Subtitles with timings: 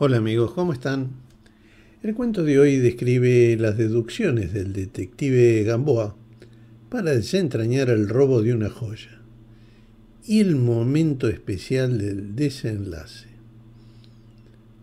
[0.00, 1.08] Hola amigos, ¿cómo están?
[2.04, 6.14] El cuento de hoy describe las deducciones del detective Gamboa
[6.88, 9.20] para desentrañar el robo de una joya
[10.24, 13.26] y el momento especial del desenlace.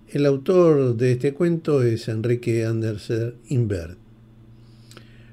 [0.09, 3.97] El autor de este cuento es Enrique Andersen Invert.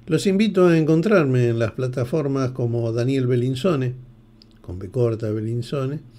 [0.06, 3.94] Los invito a encontrarme en las plataformas como Daniel Bellinzone,
[4.60, 6.11] con B corta Bellinzone,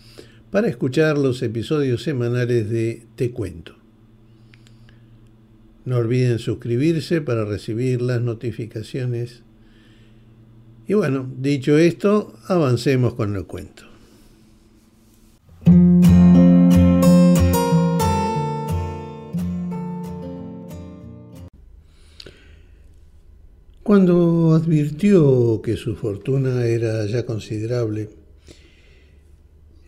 [0.54, 3.74] para escuchar los episodios semanales de Te Cuento.
[5.84, 9.42] No olviden suscribirse para recibir las notificaciones.
[10.88, 13.82] Y bueno, dicho esto, avancemos con el cuento.
[23.82, 28.22] Cuando advirtió que su fortuna era ya considerable,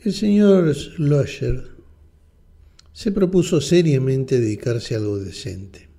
[0.05, 1.63] el señor Schlosser
[2.93, 5.89] se propuso seriamente dedicarse a algo decente.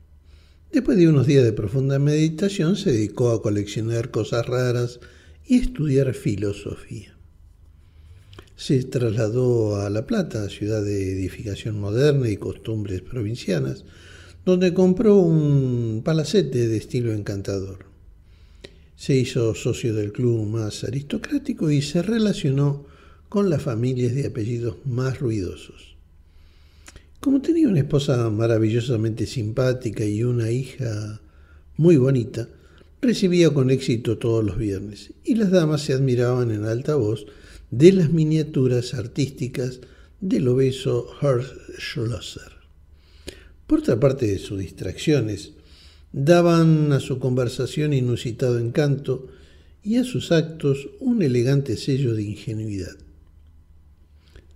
[0.73, 5.01] Después de unos días de profunda meditación, se dedicó a coleccionar cosas raras
[5.45, 7.17] y estudiar filosofía.
[8.55, 13.85] Se trasladó a La Plata, ciudad de edificación moderna y costumbres provincianas,
[14.45, 17.87] donde compró un palacete de estilo encantador.
[18.95, 22.95] Se hizo socio del club más aristocrático y se relacionó
[23.37, 25.95] con las familias de apellidos más ruidosos.
[27.21, 31.21] Como tenía una esposa maravillosamente simpática y una hija
[31.77, 32.49] muy bonita,
[33.03, 37.27] recibía con éxito todos los viernes y las damas se admiraban en alta voz
[37.71, 39.81] de las miniaturas artísticas
[40.23, 42.53] del obeso Horst Schlosser.
[43.67, 45.53] Por otra parte de sus distracciones,
[46.11, 49.29] daban a su conversación inusitado encanto
[49.85, 52.97] y a sus actos un elegante sello de ingenuidad.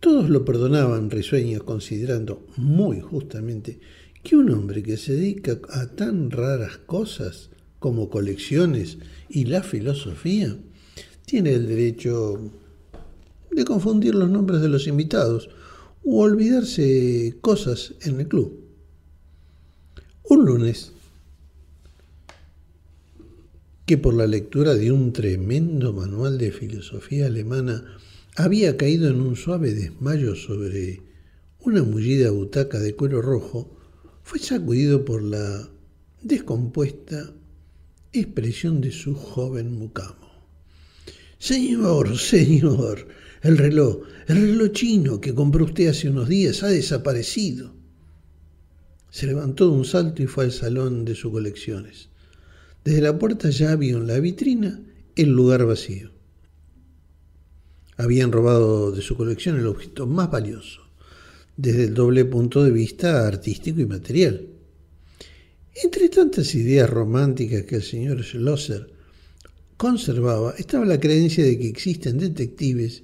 [0.00, 3.78] Todos lo perdonaban risueños, considerando muy justamente
[4.22, 10.56] que un hombre que se dedica a tan raras cosas como colecciones y la filosofía
[11.26, 12.40] tiene el derecho
[13.50, 15.50] de confundir los nombres de los invitados
[16.02, 18.58] u olvidarse cosas en el club.
[20.24, 20.92] Un lunes,
[23.84, 27.98] que por la lectura de un tremendo manual de filosofía alemana
[28.36, 31.02] había caído en un suave desmayo sobre
[31.60, 33.76] una mullida butaca de cuero rojo,
[34.22, 35.68] fue sacudido por la
[36.22, 37.34] descompuesta
[38.12, 40.30] expresión de su joven mucamo.
[41.38, 43.08] Señor, señor,
[43.42, 47.74] el reloj, el reloj chino que compró usted hace unos días ha desaparecido.
[49.10, 52.10] Se levantó de un salto y fue al salón de sus colecciones.
[52.84, 54.80] Desde la puerta ya vio en la vitrina
[55.16, 56.19] el lugar vacío
[58.00, 60.82] habían robado de su colección el objeto más valioso,
[61.56, 64.46] desde el doble punto de vista artístico y material.
[65.74, 68.90] Entre tantas ideas románticas que el señor Schlosser
[69.76, 73.02] conservaba estaba la creencia de que existen detectives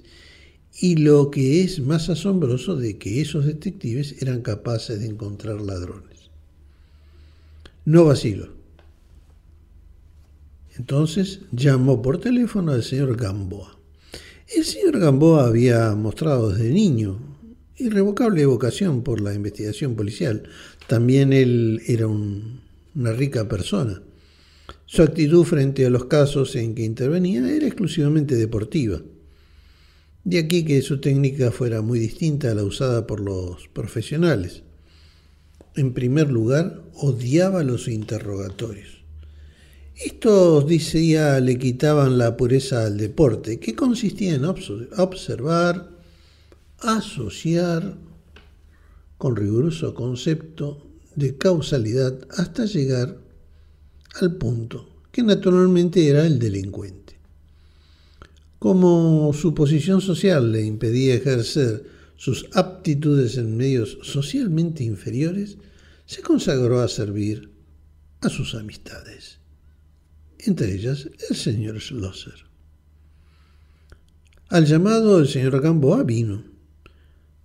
[0.79, 6.29] y lo que es más asombroso de que esos detectives eran capaces de encontrar ladrones.
[7.85, 8.49] No vacilo.
[10.77, 13.76] Entonces llamó por teléfono al señor Gamboa.
[14.55, 17.19] El señor Gamboa había mostrado desde niño
[17.75, 20.43] irrevocable vocación por la investigación policial.
[20.87, 24.01] También él era una rica persona.
[24.85, 29.01] Su actitud frente a los casos en que intervenía era exclusivamente deportiva.
[30.23, 34.63] De aquí que su técnica fuera muy distinta a la usada por los profesionales.
[35.75, 38.96] En primer lugar, odiaba los interrogatorios.
[39.99, 45.89] Estos, decía, le quitaban la pureza al deporte, que consistía en observar,
[46.77, 47.97] asociar
[49.17, 50.85] con riguroso concepto
[51.15, 53.17] de causalidad hasta llegar
[54.21, 57.15] al punto, que naturalmente era el delincuente.
[58.59, 65.57] Como su posición social le impedía ejercer sus aptitudes en medios socialmente inferiores,
[66.05, 67.49] se consagró a servir
[68.21, 69.36] a sus amistades
[70.39, 72.45] entre ellas el señor Schlosser.
[74.49, 76.43] Al llamado el señor Gamboa vino,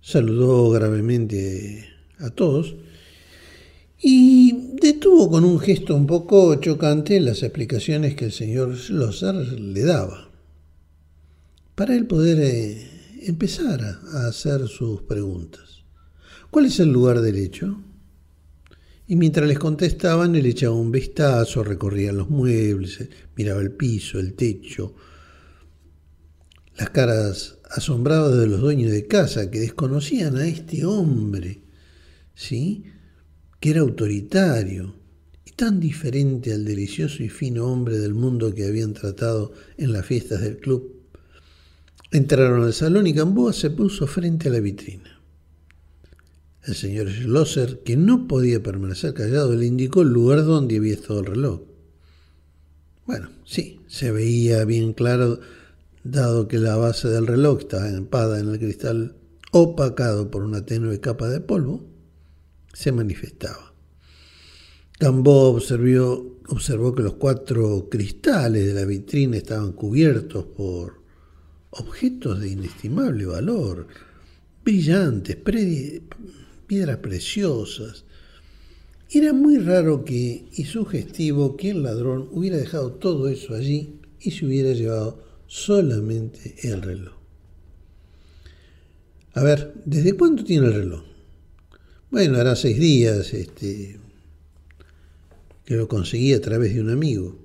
[0.01, 2.75] saludó gravemente a todos
[4.01, 9.83] y detuvo con un gesto un poco chocante las explicaciones que el señor Schlosser le
[9.83, 10.29] daba,
[11.75, 12.89] para él poder eh,
[13.23, 15.83] empezar a hacer sus preguntas.
[16.49, 17.81] ¿Cuál es el lugar del hecho?
[19.13, 24.33] Y mientras les contestaban, él echaba un vistazo, recorría los muebles, miraba el piso, el
[24.33, 24.95] techo,
[26.75, 31.61] las caras asombradas de los dueños de casa que desconocían a este hombre
[32.33, 32.85] ¿sí?
[33.59, 34.95] Que era autoritario
[35.45, 40.07] y tan diferente al delicioso y fino hombre del mundo que habían tratado en las
[40.07, 41.03] fiestas del club.
[42.09, 45.12] Entraron al salón y Gamboa se puso frente a la vitrina.
[46.65, 51.19] El señor Schlosser, que no podía permanecer callado, le indicó el lugar donde había estado
[51.19, 51.61] el reloj.
[53.05, 55.41] Bueno, sí, se veía bien claro,
[56.05, 59.15] dado que la base del reloj estaba empada en el cristal
[59.51, 61.85] opacado por una tenue capa de polvo,
[62.71, 63.73] se manifestaba.
[64.99, 71.01] Gamboa observó, observó que los cuatro cristales de la vitrina estaban cubiertos por
[71.71, 73.87] objetos de inestimable valor,
[74.63, 75.35] brillantes,
[76.73, 78.03] piedras preciosas.
[79.11, 84.31] Era muy raro que, y sugestivo que el ladrón hubiera dejado todo eso allí y
[84.31, 87.13] se hubiera llevado solamente el reloj.
[89.35, 91.03] A ver, ¿desde cuándo tiene el reloj?
[92.09, 93.99] Bueno, hará seis días este,
[95.65, 97.37] que lo conseguí a través de un amigo.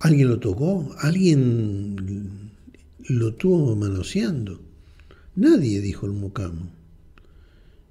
[0.00, 0.92] ¿Alguien lo tocó?
[0.98, 2.50] ¿Alguien
[3.08, 4.71] lo tuvo manoseando?
[5.34, 6.70] Nadie, dijo el mucamo.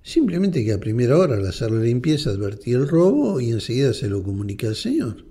[0.03, 4.09] Simplemente que a primera hora al hacer la limpieza advertí el robo y enseguida se
[4.09, 5.25] lo comuniqué al señor.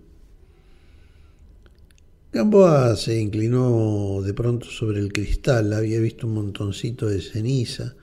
[2.33, 7.97] Gamboa se inclinó de pronto sobre el cristal, había visto un montoncito de ceniza,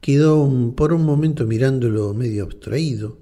[0.00, 3.18] quedó por un momento mirándolo medio abstraído.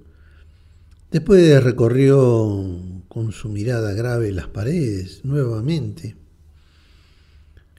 [1.11, 6.22] Después recorrió con su mirada grave las paredes nuevamente.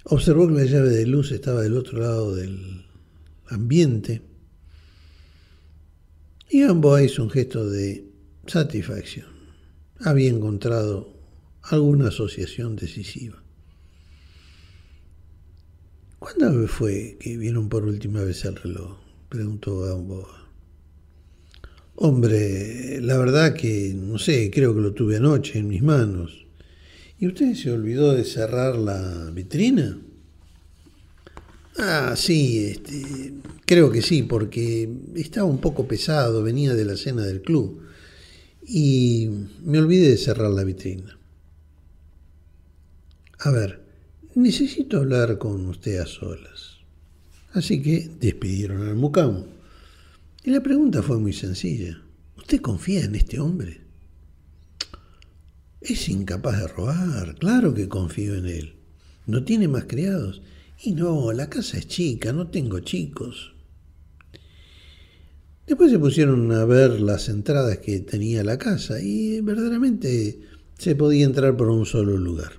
[0.06, 2.86] Observó que la llave de luz estaba del otro lado del
[3.48, 4.22] ambiente.
[6.50, 8.06] Y Gamboa hizo un gesto de
[8.46, 9.28] satisfacción.
[10.00, 11.14] Había encontrado
[11.62, 13.42] alguna asociación decisiva.
[16.20, 18.98] ¿Cuándo fue que vieron por última vez el reloj?
[19.30, 20.50] preguntó Gamboa.
[21.96, 26.43] Hombre, la verdad que no sé, creo que lo tuve anoche en mis manos.
[27.24, 29.98] ¿Y usted se olvidó de cerrar la vitrina?
[31.78, 33.36] Ah, sí, este,
[33.66, 37.82] creo que sí, porque estaba un poco pesado, venía de la cena del club
[38.68, 39.30] y
[39.64, 41.18] me olvidé de cerrar la vitrina.
[43.40, 43.80] A ver,
[44.36, 46.80] necesito hablar con usted a solas.
[47.54, 49.48] Así que despidieron al mucamo.
[50.44, 52.04] Y la pregunta fue muy sencilla.
[52.36, 53.83] ¿Usted confía en este hombre?
[55.84, 58.76] Es incapaz de robar, claro que confío en él.
[59.26, 60.42] No tiene más criados.
[60.82, 63.54] Y no, la casa es chica, no tengo chicos.
[65.68, 70.40] Después se pusieron a ver las entradas que tenía la casa y verdaderamente
[70.78, 72.54] se podía entrar por un solo lugar.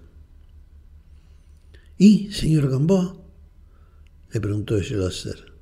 [1.96, 3.16] ¿Y, señor Gamboa?
[4.32, 5.52] le preguntó Schlosser,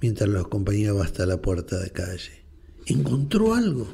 [0.00, 2.44] mientras lo acompañaba hasta la puerta de calle.
[2.86, 3.88] ¿Encontró algo?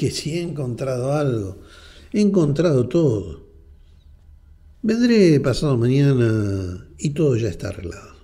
[0.00, 1.58] Que si he encontrado algo,
[2.10, 3.46] he encontrado todo.
[4.80, 8.14] Vendré pasado mañana y todo ya está arreglado.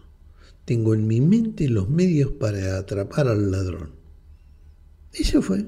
[0.65, 3.91] Tengo en mi mente los medios para atrapar al ladrón.
[5.13, 5.67] Y se fue.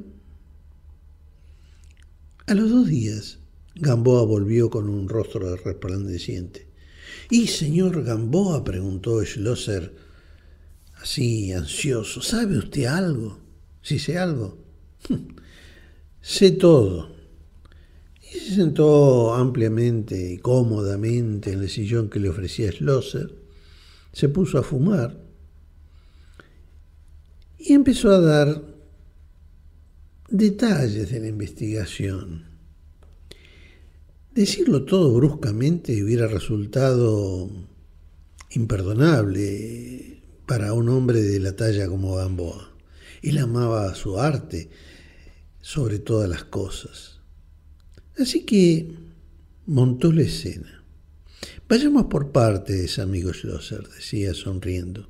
[2.47, 3.41] A los dos días,
[3.75, 6.69] Gamboa volvió con un rostro resplandeciente.
[7.29, 8.65] ¿Y señor Gamboa?
[8.65, 9.95] preguntó Schlosser,
[11.03, 12.23] así ansioso.
[12.23, 13.41] ¿Sabe usted algo?
[13.83, 14.57] Si sé algo.
[16.21, 17.15] Sé todo.
[18.21, 23.35] Y se sentó ampliamente y cómodamente en el sillón que le ofrecía Schlosser,
[24.13, 25.17] se puso a fumar
[27.59, 28.63] y empezó a dar
[30.29, 32.47] detalles de la investigación.
[34.35, 37.51] Decirlo todo bruscamente hubiera resultado
[38.51, 42.73] imperdonable para un hombre de la talla como Gamboa.
[43.23, 44.71] Él amaba su arte,
[45.61, 47.21] sobre todas las cosas.
[48.19, 48.95] Así que
[49.67, 50.83] montó la escena.
[51.69, 55.09] Vayamos por partes, amigo Schlosser, decía sonriendo.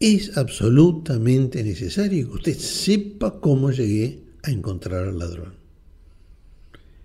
[0.00, 5.54] Es absolutamente necesario que usted sepa cómo llegué a encontrar al ladrón.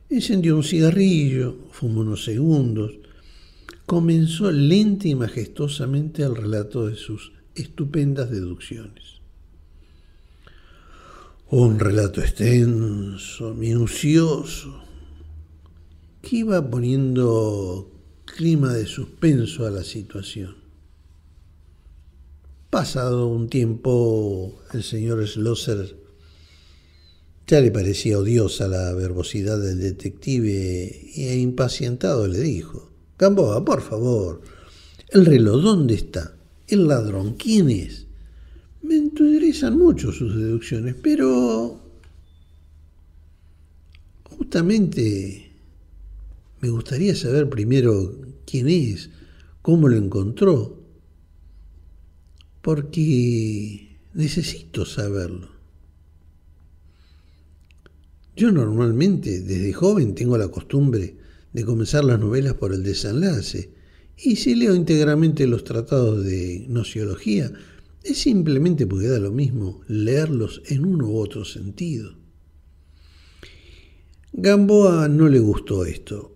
[0.09, 2.93] Encendió un cigarrillo, fumó unos segundos,
[3.85, 9.22] comenzó lenta y majestuosamente el relato de sus estupendas deducciones.
[11.55, 14.73] Un relato extenso, minucioso,
[16.19, 17.91] que iba poniendo
[18.25, 20.55] clima de suspenso a la situación.
[22.71, 25.95] Pasado un tiempo, el señor Schlosser
[27.45, 34.41] ya le parecía odiosa la verbosidad del detective e impacientado le dijo, Gamboa, por favor.
[35.09, 36.35] El reloj, ¿dónde está?
[36.65, 38.02] El ladrón, ¿quién es?
[38.83, 41.81] Me interesan mucho sus deducciones, pero
[44.25, 45.51] justamente
[46.59, 49.09] me gustaría saber primero quién es,
[49.61, 50.83] cómo lo encontró,
[52.61, 55.49] porque necesito saberlo.
[58.35, 61.15] Yo normalmente, desde joven, tengo la costumbre
[61.53, 63.71] de comenzar las novelas por el desenlace,
[64.17, 67.51] y si leo íntegramente los tratados de nociología,
[68.03, 72.15] es simplemente porque da lo mismo leerlos en uno u otro sentido.
[74.33, 76.35] Gamboa no le gustó esto.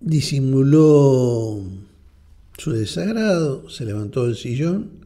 [0.00, 1.62] Disimuló
[2.56, 5.04] su desagrado, se levantó del sillón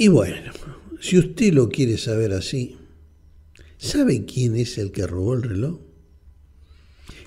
[0.00, 0.52] y bueno,
[1.00, 2.76] si usted lo quiere saber así,
[3.78, 5.80] ¿sabe quién es el que robó el reloj?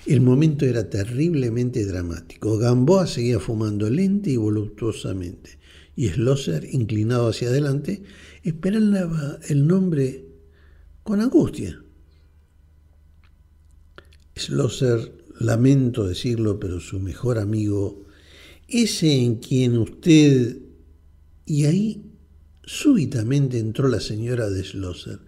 [0.04, 2.58] El momento era terriblemente dramático.
[2.58, 5.58] Gamboa seguía fumando lente y voluptuosamente,
[5.94, 8.02] y Schlosser, inclinado hacia adelante,
[8.42, 10.24] esperaba el nombre
[11.04, 11.80] con angustia.
[14.36, 18.04] Schlosser, lamento decirlo, pero su mejor amigo,
[18.68, 20.58] ese en quien usted...
[21.44, 22.02] Y ahí
[22.64, 25.20] súbitamente entró la señora de Schlosser,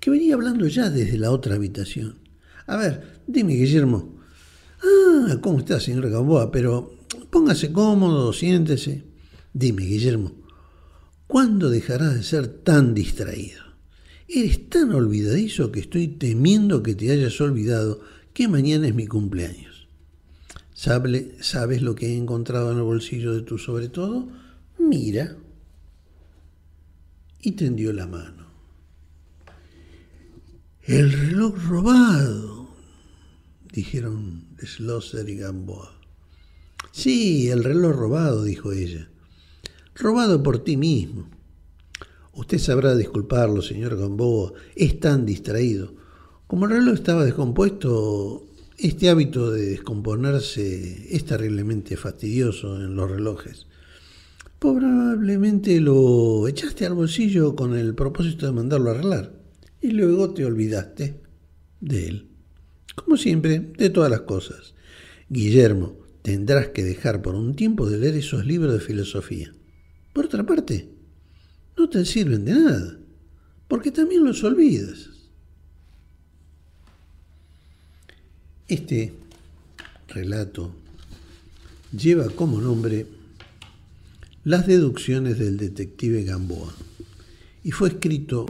[0.00, 2.18] que venía hablando ya desde la otra habitación.
[2.66, 4.17] A ver, dime, Guillermo,
[4.82, 6.50] Ah, ¿cómo está, señor Gamboa?
[6.50, 6.94] Pero
[7.30, 9.04] póngase cómodo, siéntese.
[9.52, 10.32] Dime, Guillermo,
[11.26, 13.62] ¿cuándo dejarás de ser tan distraído?
[14.28, 18.00] Eres tan olvidadizo que estoy temiendo que te hayas olvidado
[18.32, 19.88] que mañana es mi cumpleaños.
[20.74, 24.28] ¿Sabes lo que he encontrado en el bolsillo de tu sobre todo?
[24.78, 25.36] Mira.
[27.40, 28.46] Y tendió la mano.
[30.82, 32.47] El reloj robado
[33.78, 35.94] dijeron Schlosser y Gamboa.
[36.90, 39.08] Sí, el reloj robado, dijo ella.
[39.94, 41.30] Robado por ti mismo.
[42.32, 45.94] Usted sabrá disculparlo, señor Gamboa, es tan distraído.
[46.48, 53.68] Como el reloj estaba descompuesto, este hábito de descomponerse es terriblemente fastidioso en los relojes.
[54.58, 59.32] Probablemente lo echaste al bolsillo con el propósito de mandarlo a arreglar
[59.80, 61.20] y luego te olvidaste
[61.80, 62.27] de él.
[63.04, 64.74] Como siempre, de todas las cosas.
[65.28, 69.52] Guillermo, tendrás que dejar por un tiempo de leer esos libros de filosofía.
[70.12, 70.88] Por otra parte,
[71.76, 72.98] no te sirven de nada,
[73.68, 75.10] porque también los olvidas.
[78.66, 79.14] Este
[80.08, 80.74] relato
[81.96, 83.06] lleva como nombre
[84.44, 86.74] Las deducciones del detective Gamboa
[87.64, 88.46] y fue escrito